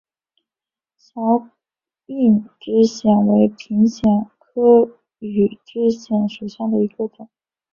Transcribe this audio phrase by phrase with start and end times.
[0.97, 1.47] 小
[2.07, 7.29] 硬枝藓为平藓科羽枝藓属下的一个种。